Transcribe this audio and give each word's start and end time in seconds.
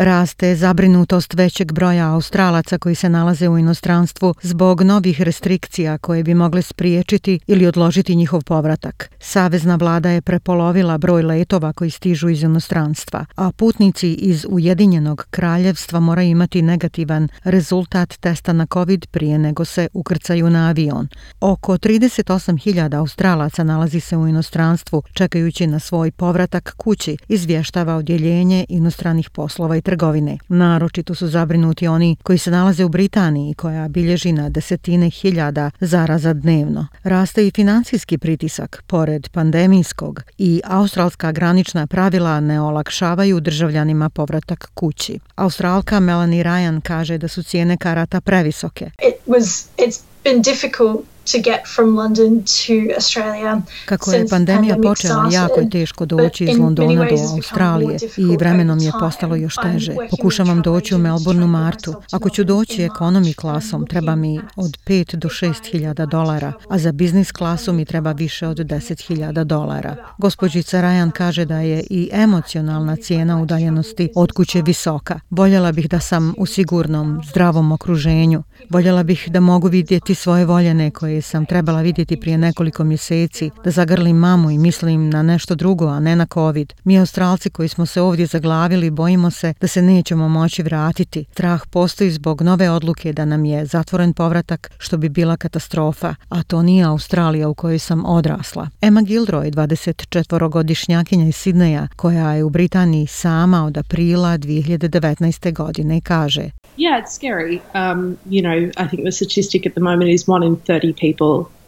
Raste 0.00 0.56
zabrinutost 0.56 1.34
većeg 1.34 1.72
broja 1.72 2.12
Australaca 2.12 2.78
koji 2.78 2.94
se 2.94 3.08
nalaze 3.08 3.48
u 3.48 3.58
inostranstvu 3.58 4.34
zbog 4.42 4.82
novih 4.82 5.22
restrikcija 5.22 5.98
koje 5.98 6.22
bi 6.22 6.34
mogle 6.34 6.62
spriječiti 6.62 7.40
ili 7.46 7.66
odložiti 7.66 8.16
njihov 8.16 8.44
povratak. 8.44 9.10
Savezna 9.20 9.76
vlada 9.76 10.10
je 10.10 10.22
prepolovila 10.22 10.98
broj 10.98 11.22
letova 11.22 11.72
koji 11.72 11.90
stižu 11.90 12.28
iz 12.28 12.42
inostranstva, 12.42 13.24
a 13.36 13.52
putnici 13.52 14.12
iz 14.12 14.46
Ujedinjenog 14.48 15.26
kraljevstva 15.30 16.00
moraju 16.00 16.28
imati 16.28 16.62
negativan 16.62 17.28
rezultat 17.44 18.14
testa 18.20 18.52
na 18.52 18.66
COVID 18.72 19.06
prije 19.06 19.38
nego 19.38 19.64
se 19.64 19.88
ukrcaju 19.92 20.50
na 20.50 20.68
avion. 20.68 21.08
Oko 21.40 21.72
38.000 21.78 22.98
Australaca 22.98 23.64
nalazi 23.64 24.00
se 24.00 24.16
u 24.16 24.28
inostranstvu 24.28 25.02
čekajući 25.12 25.66
na 25.66 25.78
svoj 25.78 26.10
povratak 26.10 26.74
kući, 26.76 27.16
izvještava 27.28 27.96
odjeljenje 27.96 28.64
inostranih 28.68 29.30
poslova 29.30 29.76
i 29.76 29.87
trgovine. 29.88 30.38
Naročito 30.48 31.14
su 31.14 31.28
zabrinuti 31.28 31.88
oni 31.88 32.16
koji 32.22 32.38
se 32.38 32.50
nalaze 32.50 32.84
u 32.84 32.88
Britaniji 32.88 33.54
koja 33.54 33.88
bilježi 33.88 34.32
na 34.32 34.48
desetine 34.48 35.10
hiljada 35.10 35.70
zaraza 35.80 36.32
dnevno. 36.32 36.86
Raste 37.02 37.46
i 37.46 37.50
financijski 37.50 38.18
pritisak 38.18 38.82
pored 38.86 39.28
pandemijskog 39.28 40.22
i 40.38 40.60
australska 40.64 41.32
granična 41.32 41.86
pravila 41.86 42.40
ne 42.40 42.60
olakšavaju 42.60 43.40
državljanima 43.40 44.08
povratak 44.08 44.70
kući. 44.74 45.18
Australka 45.34 46.00
Melanie 46.00 46.44
Ryan 46.44 46.80
kaže 46.80 47.18
da 47.18 47.28
su 47.28 47.42
cijene 47.42 47.76
karata 47.76 48.20
previsoke. 48.20 48.84
It 48.84 49.16
was, 49.26 49.66
it's 49.78 50.00
been 50.24 50.42
difficult 50.42 51.00
to 51.32 51.38
get 51.38 51.60
from 51.74 51.96
London 51.96 52.42
to 52.42 52.94
Australia. 52.94 53.60
Kako 53.84 54.12
je 54.12 54.28
pandemija 54.28 54.76
počela, 54.82 55.28
jako 55.32 55.60
je 55.60 55.70
teško 55.70 56.06
doći 56.06 56.44
iz 56.44 56.58
Londona 56.58 57.04
do 57.04 57.16
Australije 57.36 57.98
i 58.16 58.36
vremenom 58.36 58.78
je 58.78 58.92
postalo 59.00 59.36
još 59.36 59.54
teže. 59.62 59.94
Pokušavam 60.10 60.62
doći 60.62 60.94
u 60.94 60.98
Melbourne 60.98 61.44
u 61.44 61.48
martu. 61.48 61.94
Ako 62.12 62.30
ću 62.30 62.44
doći 62.44 62.82
ekonomi 62.82 63.34
klasom, 63.34 63.86
treba 63.86 64.14
mi 64.16 64.40
od 64.56 64.78
5 64.86 65.16
do 65.16 65.28
6 65.28 65.70
hiljada 65.70 66.06
dolara, 66.06 66.52
a 66.68 66.78
za 66.78 66.92
biznis 66.92 67.32
klasu 67.32 67.72
mi 67.72 67.84
treba 67.84 68.12
više 68.12 68.46
od 68.46 68.56
10 68.56 69.06
hiljada 69.06 69.44
dolara. 69.44 69.96
Gospođica 70.18 70.78
Ryan 70.78 71.10
kaže 71.10 71.44
da 71.44 71.58
je 71.58 71.84
i 71.90 72.10
emocionalna 72.12 72.96
cijena 72.96 73.42
udaljenosti 73.42 74.10
od 74.14 74.32
kuće 74.32 74.62
visoka. 74.62 75.20
Voljela 75.30 75.72
bih 75.72 75.88
da 75.88 76.00
sam 76.00 76.34
u 76.38 76.46
sigurnom, 76.46 77.20
zdravom 77.30 77.72
okruženju. 77.72 78.42
Voljela 78.70 79.02
bih 79.02 79.28
da 79.30 79.40
mogu 79.40 79.68
vidjeti 79.68 80.14
svoje 80.14 80.44
voljene 80.44 80.90
koje 80.90 81.17
sam 81.22 81.46
trebala 81.46 81.82
vidjeti 81.82 82.20
prije 82.20 82.38
nekoliko 82.38 82.84
mjeseci, 82.84 83.50
da 83.64 83.70
zagrlim 83.70 84.16
mamu 84.16 84.50
i 84.50 84.58
mislim 84.58 85.10
na 85.10 85.22
nešto 85.22 85.54
drugo, 85.54 85.86
a 85.86 86.00
ne 86.00 86.16
na 86.16 86.26
COVID. 86.34 86.74
Mi 86.84 86.98
australci 86.98 87.50
koji 87.50 87.68
smo 87.68 87.86
se 87.86 88.00
ovdje 88.00 88.26
zaglavili 88.26 88.90
bojimo 88.90 89.30
se 89.30 89.54
da 89.60 89.66
se 89.66 89.82
nećemo 89.82 90.28
moći 90.28 90.62
vratiti. 90.62 91.24
Strah 91.32 91.66
postoji 91.70 92.10
zbog 92.10 92.42
nove 92.42 92.70
odluke 92.70 93.12
da 93.12 93.24
nam 93.24 93.44
je 93.44 93.66
zatvoren 93.66 94.12
povratak, 94.12 94.70
što 94.78 94.96
bi 94.96 95.08
bila 95.08 95.36
katastrofa, 95.36 96.14
a 96.28 96.42
to 96.42 96.62
nije 96.62 96.84
Australija 96.84 97.48
u 97.48 97.54
kojoj 97.54 97.78
sam 97.78 98.06
odrasla. 98.06 98.68
Emma 98.80 99.00
Gilroy, 99.00 99.50
24-godišnjakinja 99.50 101.28
iz 101.28 101.36
Sidneja, 101.36 101.88
koja 101.96 102.32
je 102.32 102.44
u 102.44 102.50
Britaniji 102.50 103.06
sama 103.06 103.64
od 103.64 103.78
aprila 103.78 104.38
2019. 104.38 105.52
godine, 105.52 106.00
kaže 106.00 106.50
Yeah, 106.78 106.96
it's 107.02 107.12
scary. 107.12 107.60
Um, 107.74 108.18
you 108.30 108.40
know, 108.40 108.70
I 108.76 108.88
think 108.88 109.02
the 109.02 109.12
statistic 109.12 109.66
at 109.66 109.72
the 109.72 109.80
moment 109.80 110.10
is 110.10 110.28
one 110.28 110.46
in 110.46 110.56
30 110.56 110.92
people 110.92 111.07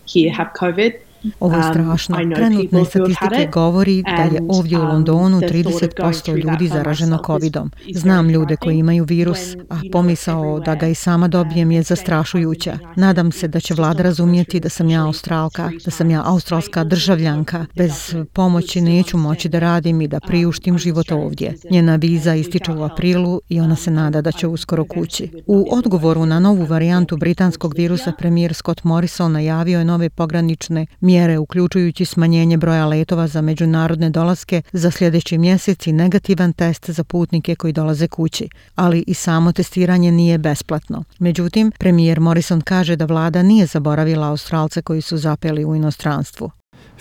here 0.07 0.33
have 0.33 0.49
COVID. 0.55 1.01
Ovo 1.41 1.55
je 1.55 1.67
um, 1.67 1.73
strašno. 1.73 2.17
Trenutne 2.35 2.85
statistike 2.85 3.49
govori 3.53 4.03
da 4.03 4.23
je 4.23 4.41
ovdje 4.49 4.79
u 4.79 4.83
um, 4.83 4.89
Londonu 4.89 5.41
30% 5.41 6.45
ljudi 6.45 6.69
zaraženo 6.69 7.23
covidom. 7.27 7.71
Znam 7.95 8.29
ljude 8.31 8.57
koji 8.57 8.79
imaju 8.79 9.05
virus, 9.05 9.39
a 9.71 9.81
pomisao 9.93 10.61
da 10.61 10.75
ga 10.75 10.87
i 10.87 10.95
sama 10.95 11.29
dobijem 11.29 11.71
je 11.71 11.83
zastrašujuća. 11.83 12.79
Nadam 12.97 13.33
se 13.33 13.49
da 13.49 13.61
će 13.61 13.75
vlada 13.75 14.03
razumijeti 14.03 14.61
da 14.61 14.69
sam 14.69 14.91
ja 14.91 15.05
australka, 15.05 15.71
da 15.85 15.91
sam 15.91 16.11
ja 16.11 16.23
australska 16.27 16.85
državljanka. 16.85 17.67
Bez 17.77 18.15
pomoći 18.33 18.81
neću 18.81 19.19
moći 19.19 19.49
da 19.49 19.59
radim 19.59 20.01
i 20.01 20.09
da 20.09 20.21
priuštim 20.21 20.79
život 20.79 21.13
ovdje. 21.13 21.55
Njena 21.71 21.97
viza 21.97 22.35
ističe 22.35 22.73
u 22.73 22.83
aprilu 22.83 23.41
i 23.49 23.61
ona 23.61 23.77
se 23.77 23.91
nada 23.91 24.21
da 24.21 24.33
će 24.33 24.47
uskoro 24.47 24.85
kući. 24.85 25.31
U 25.47 25.67
odgovoru 25.71 26.27
na 26.27 26.41
novu 26.41 26.65
varijantu 26.65 27.17
britanskog 27.17 27.75
virusa 27.77 28.13
premijer 28.19 28.55
Scott 28.55 28.85
Morrison 28.85 29.33
najavio 29.33 29.79
je 29.79 29.85
nove 29.85 30.11
pogranične 30.11 30.87
mjere 31.01 31.10
uključujući 31.39 32.05
smanjenje 32.05 32.57
broja 32.57 32.87
letova 32.87 33.27
za 33.27 33.41
međunarodne 33.41 34.11
dolaske 34.11 34.63
za 34.73 34.91
sljedeći 34.91 35.39
mjesec 35.39 35.87
i 35.87 35.93
negativan 35.93 36.53
test 36.53 36.91
za 36.91 37.05
putnike 37.05 37.55
koji 37.55 37.73
dolaze 37.73 38.09
kući. 38.09 38.49
Ali 38.75 39.05
i 39.07 39.15
samo 39.15 39.53
testiranje 39.53 40.13
nije 40.13 40.39
besplatno. 40.39 41.05
Međutim, 41.19 41.73
premijer 41.79 42.21
Morrison 42.21 42.61
kaže 42.61 42.97
da 42.97 43.05
vlada 43.05 43.43
nije 43.43 43.67
zaboravila 43.67 44.29
Australce 44.29 44.83
koji 44.83 45.01
su 45.01 45.17
zapeli 45.17 45.65
u 45.65 45.75
inostranstvu. 45.75 46.51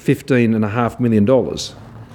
15 0.06 0.56
and 0.56 0.66
a 0.66 0.68
half 0.68 1.00
million 1.00 1.26
dollars 1.26 1.72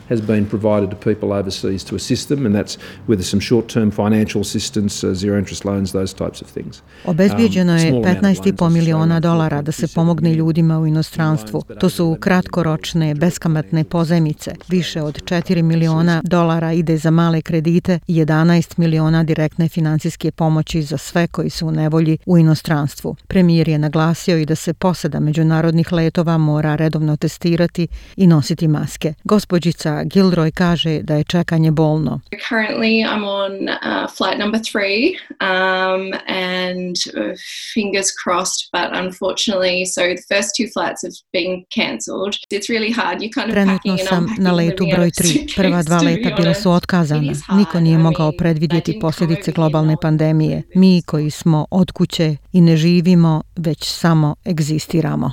has 0.08 0.20
been 0.20 0.46
provided 0.46 0.90
to 0.90 0.96
people 0.96 1.32
overseas 1.38 1.84
to 1.84 1.96
assist 1.96 2.28
them 2.28 2.46
and 2.46 2.54
that's 2.54 2.78
with 3.08 3.22
some 3.22 3.40
short 3.40 3.66
term 3.66 3.90
financial 3.90 4.40
assistance 4.40 5.06
uh, 5.06 5.14
zero 5.14 5.38
interest 5.38 5.64
loans 5.64 5.92
those 5.92 6.16
types 6.16 6.42
of 6.42 6.50
things. 6.52 6.82
Obezbijeđeno 7.04 7.72
um, 7.72 7.78
je 7.78 7.92
15,5 7.92 8.68
miliona 8.68 9.20
dolara 9.20 9.62
da 9.62 9.72
se 9.72 9.88
pomogne 9.94 10.34
ljudima 10.34 10.80
u 10.80 10.86
inostranstvu. 10.86 11.62
To 11.80 11.90
su 11.90 12.16
kratkoročne 12.20 13.14
beskamatne 13.14 13.84
pozajmice 13.84 14.54
više 14.68 15.02
od 15.02 15.22
4 15.22 15.62
miliona 15.62 16.22
dolara 16.24 16.72
ide 16.72 16.96
za 16.96 17.10
male 17.10 17.42
kredite 17.42 17.98
i 18.06 18.14
11 18.14 18.78
miliona 18.78 19.24
direktne 19.24 19.68
financijske 19.68 20.30
pomoći 20.30 20.82
za 20.82 20.98
sve 20.98 21.26
koji 21.26 21.50
su 21.50 21.66
u 21.66 21.70
nevolji 21.70 22.18
u 22.26 22.38
inostranstvu. 22.38 23.16
Premijer 23.26 23.68
je 23.68 23.78
naglasio 23.78 24.38
i 24.38 24.46
da 24.46 24.54
se 24.54 24.74
posada 24.74 25.20
međunarodnih 25.20 25.92
letova 25.92 26.38
mora 26.38 26.76
redovno 26.76 27.16
testirati 27.16 27.88
i 28.16 28.26
nositi 28.26 28.68
maske. 28.68 29.14
Gospođica 29.24 29.93
Gilroy 30.04 30.50
kaže 30.50 31.02
da 31.02 31.14
je 31.14 31.24
čekanje 31.24 31.70
bolno. 31.70 32.20
Currently 32.48 33.04
I'm 33.04 33.24
on 33.24 33.52
uh, 33.68 34.10
flight 34.16 34.38
number 34.38 34.60
three 34.72 35.02
um, 35.40 36.02
and 36.28 36.96
uh, 37.16 37.34
fingers 37.74 38.08
crossed 38.22 38.60
but 38.72 38.88
unfortunately 39.04 39.86
so 39.94 40.00
the 40.00 40.24
first 40.34 40.48
two 40.56 40.68
flights 40.74 41.00
have 41.06 41.16
been 41.32 41.64
cancelled. 41.78 42.34
It's 42.50 42.68
really 42.74 42.92
hard. 43.00 43.16
You 43.22 43.30
kind 43.36 43.48
of 43.48 43.54
Trenutno 43.54 43.96
sam 44.08 44.26
na 44.38 44.52
letu 44.52 44.84
broj 44.94 45.10
3. 45.10 45.56
Prva 45.56 45.82
dva 45.82 45.98
leta 45.98 46.30
bila 46.36 46.54
su 46.54 46.70
otkazana. 46.70 47.32
Niko 47.56 47.80
nije 47.80 47.98
mogao 47.98 48.32
predvidjeti 48.38 48.98
posljedice 49.00 49.52
globalne 49.52 49.96
pandemije. 50.02 50.62
Mi 50.74 51.02
koji 51.06 51.30
smo 51.30 51.66
od 51.70 51.92
kuće 51.92 52.36
i 52.52 52.60
ne 52.60 52.76
živimo, 52.76 53.42
već 53.56 53.84
samo 53.84 54.34
egzistiramo. 54.46 55.32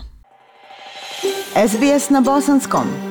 SBS 1.68 2.10
na 2.10 2.22
bosanskom. 2.22 3.11